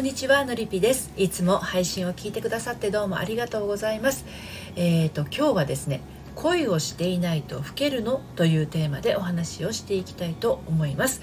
[0.00, 1.12] んにちはのりぴです。
[1.18, 4.24] いつも配信を聞いてくださってどうもありがとうございます。
[4.74, 6.00] えーと今日はですね
[6.36, 8.22] 恋をしていないと老けるの？
[8.34, 11.20] というテーマでお話をしていきたいと思います。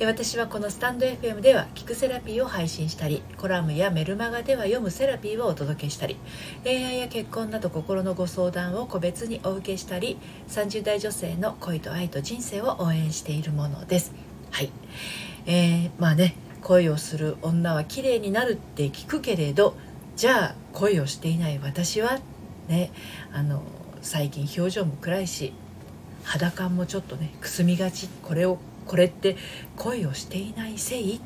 [0.00, 6.16] 私はこのスタンド FM では聞くセラピーを配信したりコラムやメルマガでは読むセラピーをお届けしたり
[6.62, 10.18] 恋愛や結婚など心のご相談を個別にお受けしたり
[10.48, 14.12] 30代女性の恋と愛と人生を応援しているものです。
[14.52, 14.70] はい。
[15.46, 19.74] えー、まあね恋をする女は綺麗になるって聞くけれど
[20.16, 22.20] じゃあ恋をしていない私は
[22.68, 22.90] ね
[23.32, 23.62] あの
[24.00, 25.52] 最近表情も暗いし
[26.24, 28.08] 肌感もちょっとねくすみがち。
[28.22, 29.36] これをこれって
[29.76, 31.20] 恋をしていないせい？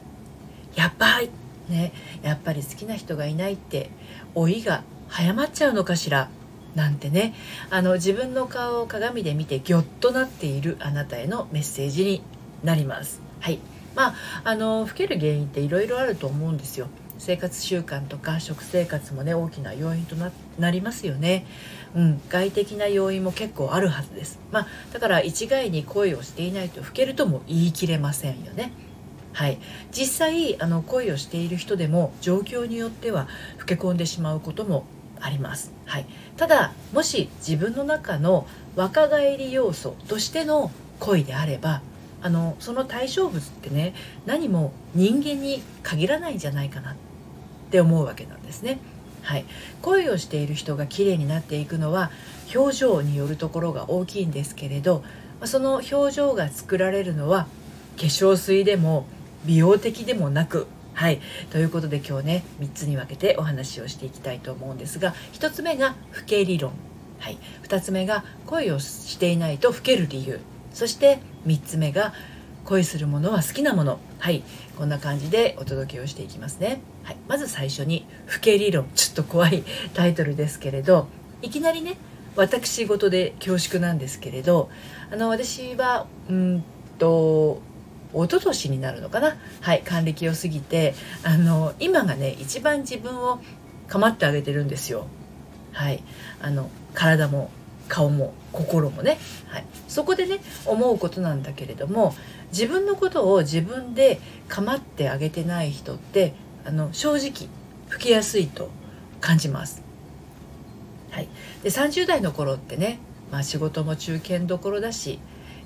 [0.74, 1.30] やばい
[1.68, 1.92] ね
[2.22, 3.90] やっぱり好きな人がいないって
[4.34, 6.28] 老いが早まっちゃうのかしら？
[6.74, 7.34] なんてね。
[7.70, 12.22] あの自分の顔を鏡で見てギョッとなっているあなたへのメッセージに
[12.62, 13.20] なります。
[13.40, 13.58] はい。
[13.96, 14.14] まあ
[14.44, 16.86] あの老ける原因っていろいろあると思うんですよ。
[17.18, 20.14] 生活習慣とか食生活もね大きな要因と
[20.58, 21.46] なりますよね、
[21.94, 24.38] うん、外的な要因も結構あるはずです。
[24.52, 28.70] まあだから一概に恋をしていないと老けるとも言い切れませんよね。
[29.32, 29.58] はい、
[29.92, 34.86] 実際あの恋をしている人でも状況によっては老け込んでしまうことも
[35.20, 36.06] あります、はい、
[36.38, 41.82] ただもし自分の中の若返り要素としての恋であれば
[42.22, 46.94] あのその対象物ってね何も人間に限らないんじゃないかなっ
[47.70, 48.78] て思うわけなんですね。
[49.22, 49.44] はい、
[49.82, 52.12] 恋をしている人が綺麗になっていくのは
[52.54, 55.02] 表情によるところが大きいんですけれど
[55.44, 57.48] その表情が作られるのは
[57.96, 59.08] 化粧水でも
[59.44, 61.20] 美容的でもなくはい。
[61.50, 66.72] ということで今日ね、3つに分けてお話をしていきたいと思うんですが、1つ目が老け理論。
[67.18, 67.36] はい。
[67.64, 70.40] 2つ目が恋をしていないと老ける理由。
[70.76, 72.12] そして3つ目が
[72.66, 73.98] 恋するものは好きなもの。
[74.18, 74.42] はい。
[74.76, 81.08] こんな感じでお届けをしていきますね、はい、まず最初に「老け理論」ちょっと怖いタイトルですけれど
[81.40, 81.96] いきなりね
[82.34, 84.68] 私事で恐縮なんですけれど
[85.10, 86.64] あの私はうん
[86.98, 87.62] と
[88.12, 89.38] 一昨年になるのかな。
[89.62, 89.82] はい。
[89.82, 93.40] 還暦を過ぎてあの今がね一番自分を
[93.88, 95.06] 構ってあげてるんですよ。
[95.72, 96.02] はい。
[96.42, 97.50] あの体も
[97.88, 102.14] 顔も心もね、はい、そこでね思うことなんだけれども
[102.52, 107.48] 自分のことを自分で構ってあげてない人ってあの正直
[107.90, 108.70] 老けやすいと
[109.20, 109.82] 感じます。
[111.10, 111.28] はい、
[111.62, 112.98] で30代の頃ってね、
[113.32, 115.18] まあ、仕事も中堅どころだし、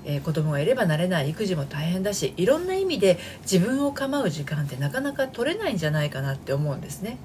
[0.05, 7.17] えー、子供がいれば慣れない育児も大変だしいろんな意味で自分を構う時間ってなかなか取れないんじゃないかなって思うんですね。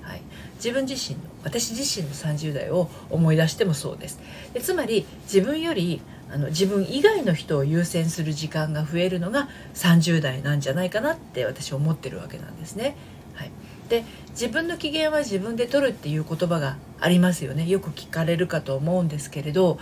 [0.00, 0.22] はい、
[0.56, 4.20] 自分自身の私自身の30代を思い出してもそうです
[4.52, 6.00] でつまり自分より
[6.30, 12.96] あの自分以外の人を優先する時間が増えるのが30代なんじゃないかなって私思ってるわけなんですね。
[13.34, 13.50] はい、
[13.88, 19.78] で自分の機嫌は自分で取るっていう言葉がありますよねよく聞かれるかと思うんですけれど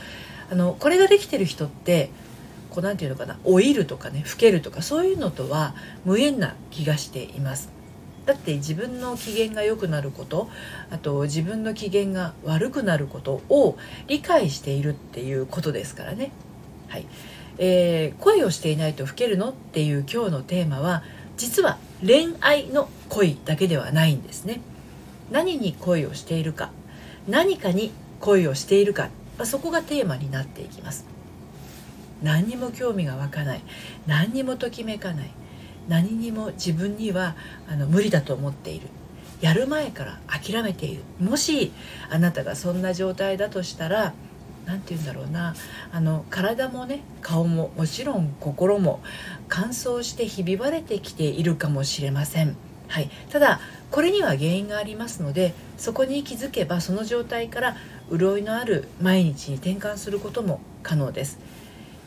[0.50, 2.10] あのこれができてる人って
[2.70, 5.74] こうなんていうのかな老いるとかね老けるとかそういうのとは
[6.04, 7.81] 無縁な気がしています。
[8.26, 10.48] だって自分の機嫌が良くなること
[10.90, 16.30] あと自分の機嫌が悪くなることを理解しているっていうことですからね。
[16.88, 17.06] はい
[17.58, 21.02] えー、恋をしていないと老けるのっていう今日のテーマは
[21.36, 24.60] 実は恋愛の恋だけではないんですね。
[25.30, 26.70] 何に恋をしているか
[27.26, 29.08] 何かに恋をしているか
[29.38, 31.06] まあそこがテーマになっていきます。
[32.22, 33.60] 何にも興味が湧かない
[34.06, 35.30] 何にもときめかない
[35.88, 37.37] 何にも自分には
[37.69, 38.88] あの無理だと思っている
[39.41, 41.72] やる前から諦めているもし
[42.10, 44.15] あなたがそんな状態だとしたら
[44.66, 45.54] 何て言うんだろうな
[45.93, 49.03] あの体もね顔ももちろん心も
[49.48, 52.56] 乾燥してひび割れてきているかもしれません。
[52.88, 53.60] はい、ただ
[53.91, 57.76] これには原因がありますのでそこに気づけばその状態から
[58.10, 61.38] 潤いのある毎日に転換することも可能です。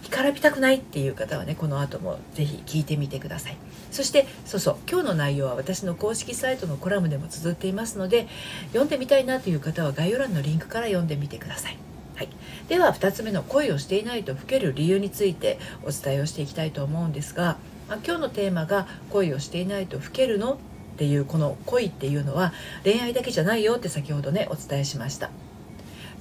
[0.05, 3.57] 干からびたくないっていう方はねこの後も是非聞いてみてください
[3.91, 8.27] そしてそうそう今日の内容は私の公式サイトのコラムでも綴っていますので
[8.67, 11.77] 読んでみたいなという方は概要欄のリンクから読んでみてください
[12.15, 12.29] はい、
[12.69, 17.57] では2つ目の恋をしていないと老ける理由についてお伝えをしていきたいと思うんですが、
[17.89, 20.53] まあ、今日のテーマが「恋をしていないと老けるの?」
[20.95, 22.53] っていうこの恋っていうのは
[22.85, 25.29] 恋愛だけじゃないよって先ほどねお伝えしました。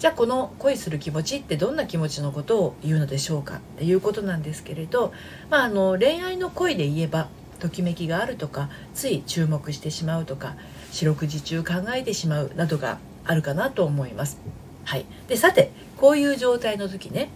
[0.04, 5.14] じゃあこの恋する気持ちってどんな気持ちのことを言うのでしょうかっていうことなんですけれど、
[5.48, 7.28] まあ、あの恋愛の恋で言えば
[7.58, 10.56] ときめきがあるとかつい注目してしまうとか
[10.92, 14.42] 四六時中考えてしまうなどがあるかなと思います。
[14.84, 17.30] はい、でさてこういう状態の時ね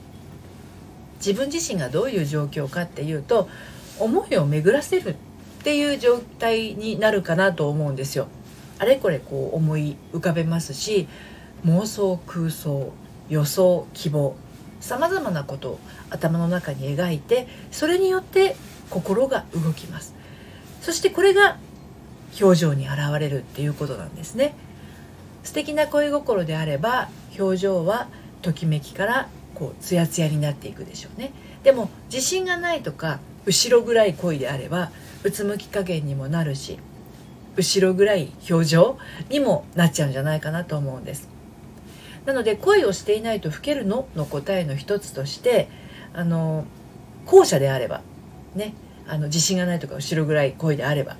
[1.24, 3.48] 自分自身がどういう状況かっていうと
[3.98, 5.16] 思いを巡らせるっ
[5.64, 8.28] ていう状態になるかなと思うんですよ。
[8.78, 11.08] あれこれこう思い浮かべますし
[11.64, 12.92] 妄想空想
[13.28, 14.34] 予想希望。
[14.80, 18.56] さまざまなことを頭の中に描いてそれによって
[18.90, 20.14] 心が動きます。
[20.80, 21.58] そしてこれが
[22.40, 24.54] 表情に現れるっていうことなんですね。
[25.42, 27.08] 素敵な恋心であれば
[27.38, 28.08] 表情は
[28.42, 31.32] ときめきからこうツヤツヤになっていくでしょうね。
[31.62, 34.90] でも自信がないとか後ろぐらい恋であれば
[35.24, 36.78] うつむき加減にもなるし
[37.56, 38.98] 後ろぐらい表情
[39.30, 41.37] にもなっちゃうんじゃないかなと思うんです。
[42.28, 44.06] なので恋をしていないと老けるの？
[44.14, 45.70] の答えの一つとして
[46.12, 46.66] あの
[47.24, 48.02] 後者であれば
[48.54, 48.74] ね
[49.06, 51.16] あの自信がないとか後ろぐらい恋であれば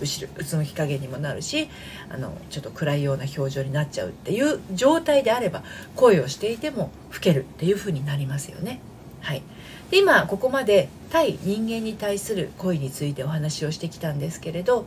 [0.00, 1.68] 後ろうつむき加減にもなるし
[2.08, 5.64] あのちょっと暗いような表情になっちゃうっていう状態であれば
[5.96, 8.78] 恋をしていても老けるっていう風になりますよね。
[9.20, 9.42] はい、
[9.90, 14.86] で今ここまで対人間に対する恋についてお話をしてきたんですけれど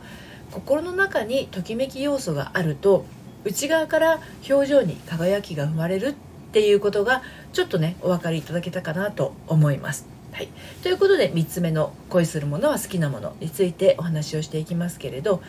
[0.52, 3.04] 心の中にときめき要素があると
[3.46, 4.20] 内側から
[4.50, 6.14] 表情に輝きが生まれるっ
[6.52, 7.22] ていうことが
[7.52, 10.08] ちょっとねお分かりいただけたかなと思います。
[10.32, 10.48] はい、
[10.82, 15.40] ということで3つ目の恋するものは好きなものについてお話をしていきますけれど、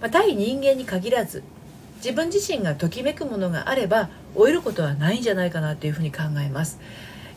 [0.00, 1.42] まあ、対人間に限らず
[1.96, 6.78] 自分自身がときめくものがあれば老いることはないんじゃないかなというふうに考えます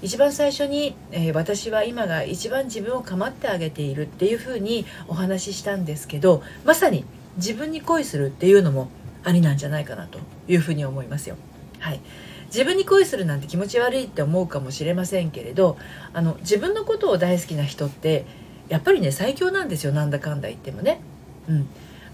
[0.03, 7.05] 一番最初に、えー、私は今が一番自分を構ってあげているっていうふうにお話ししたんですけどまさに
[7.37, 8.89] 自分に恋するっていうのも
[9.23, 11.35] ありなんじゃないかなというふうに思いますよ。
[11.79, 11.99] はい。
[12.47, 15.77] 自分に恋するなんて気持ち悪いって思うかもしれませんけれど
[16.13, 18.25] あの自分のことを大好きな人って
[18.67, 19.93] やっぱりね最強なんですよ。
[19.93, 20.99] なんだかんだ言ってもね。
[21.47, 21.67] うん。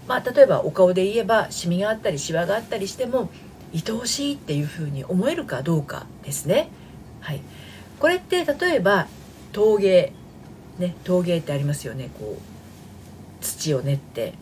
[0.06, 3.30] まあ、例えばお顔で言えばシミがあったりシワがあったりしても
[3.74, 6.70] 愛おしいっていうふうに思えるかどうかですね。
[7.20, 7.42] はい、
[8.00, 9.06] これって例えば
[9.52, 10.12] 陶芸。
[10.78, 12.10] ね陶芸ってありますよね。
[12.18, 14.32] こう土を練って。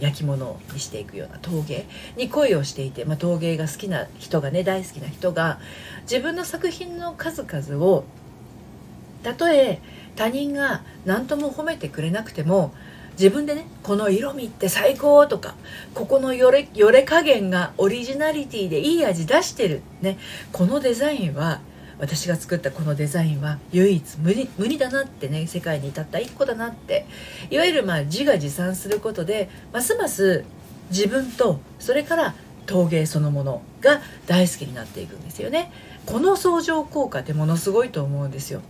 [0.00, 1.86] 焼き物にしていくような陶芸
[2.16, 5.58] に恋をしていて、まあ、陶芸が好きな人がね大好きな人が
[6.02, 8.04] 自分の作品の数々を
[9.22, 9.80] たとえ
[10.16, 12.72] 他人が何とも褒めてくれなくても
[13.12, 15.54] 自分でねこの色味って最高とか
[15.94, 19.82] ここのよれよれ加減がオリジナリティでいい味出してる。
[20.00, 20.18] ね。
[20.52, 21.60] このデザインは
[21.98, 27.06] 私が作ったこのデザインは唯一無二無二だなってね世界に至った一個だなって。
[27.50, 30.44] いわゆるまあ自画自賛することでますます
[30.90, 32.34] 自分とそれから
[32.66, 35.70] 陶芸そのものが大好きになっていくんですよね。
[36.06, 38.60] この相乗効果ってものすごいと思うんですよ。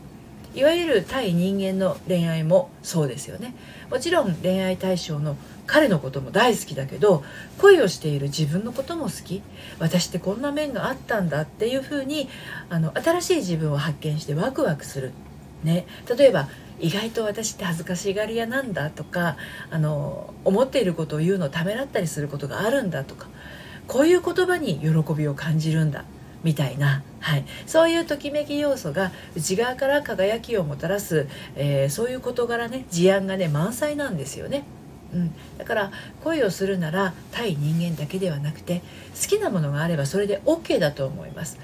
[0.55, 3.55] いわゆる対人間の恋愛もそうですよね。
[3.91, 7.25] もちろん恋愛対象の彼のことも大好きだけど
[7.59, 9.43] 恋をしている自分のことも好き。
[9.79, 12.29] 私ってこんな面があったんだっていうふうに
[12.69, 15.13] あの新しい自分を発見してワクワクする、
[15.63, 16.49] ね、例えば
[16.81, 19.37] 意外と私って恥ずかしがり屋なんだとか
[19.71, 23.29] あの思っていることを言うのをためらったりすることがあるんだとか
[23.87, 26.05] こういう言葉に喜びを感じるんだ。
[26.43, 31.27] みたいな、はい、そういうときめき要素が内側から輝きをもたらす、
[31.57, 34.65] えー、そういう事柄ね事案がね満載なんですよね。
[35.15, 38.83] うん、だから恋をするなら対人間だけではなくて
[39.21, 41.59] 好きなものがあればそれで OK だと思います。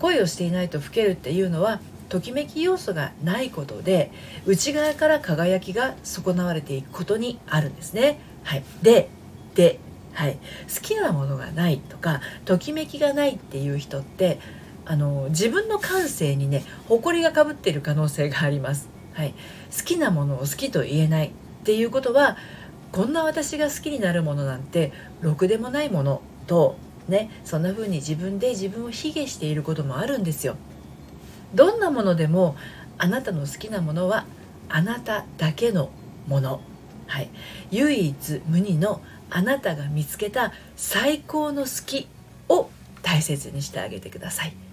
[0.00, 4.10] 恋をしていないと老けるっていうのはときめき要素がないことで
[4.46, 8.18] 内側から輝きが損なわれていくことにあるんですね。
[8.42, 8.62] はい。
[8.82, 9.08] で
[9.54, 9.78] で
[10.14, 10.38] はい、
[10.72, 14.38] 好きなものがないとかときめきがないっていう人って
[14.86, 19.34] あの自分の感性にね誇りがかぶっている可能性があります、はい、
[19.76, 21.30] 好きなものを好きと言えないっ
[21.64, 22.36] ていうことは
[22.94, 26.76] こんな私が好きになるものなんてろくでもないものと
[27.08, 30.54] ねそんな風に自分で自分を卑下していることもあるんですよ。
[31.56, 32.54] どんなものでも
[32.96, 34.26] あなたの好きなものは
[34.68, 35.90] あなただけの
[36.28, 36.60] もの。
[37.08, 37.30] はい。
[37.72, 42.06] 唯一無二のあなたが見つけた最高の好き
[42.48, 42.70] を
[43.02, 44.63] 大切にしてあげてください。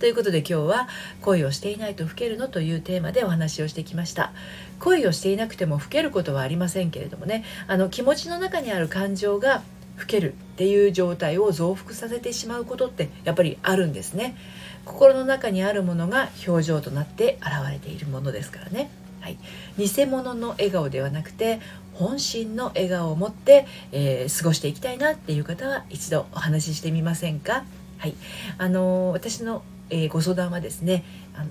[0.00, 0.88] ということで今日は
[1.20, 4.32] 恋をしていないと老けるのというテーマでお話をしてきました。
[4.78, 7.44] 恋をしていなくても老けることはありませんけれどもね。
[7.66, 9.62] あの気持ちの中にある感情が
[9.98, 14.38] 老けるっていう状態を増幅させてしまうことってやっぱりあるんですね。
[14.86, 18.90] 心の中にあるものが表情となって現れているものですからね。
[19.20, 19.36] はい、
[19.76, 21.60] 偽物の笑顔ではなくて
[21.92, 27.64] 本心の笑顔を持って、えー、過ごしていきたいなっていう方は一度お話ししてみませんか？
[27.98, 28.14] はい。
[28.56, 31.04] あのー、私のえー、ご相談はですね
[31.34, 31.50] あの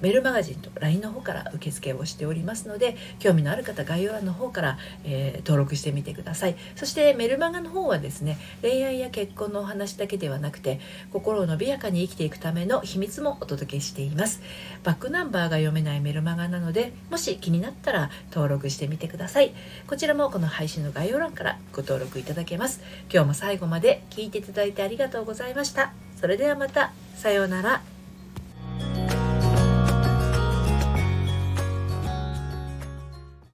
[0.00, 6.56] メールマガジンと LINE の方から受付をしておりますので興味のある方概要欄の方から、えー、登録してみてください。
[6.74, 10.80] そしてメルマガの方はですね恋愛や結婚のお話だけではなくて
[11.12, 14.40] 心を伸びやかに生きていくための秘密もお届けしています。
[14.84, 19.52] バックナンバーが読めないメルマガなのでもし気になったら登録してみてください。
[19.86, 22.80] こちらもこの配信の概要欄からご登録いただけます。
[23.12, 25.92] 今日も最後まで聞いていただいてありがとうございました。
[26.20, 26.92] それではまた。
[27.16, 27.80] さようなら。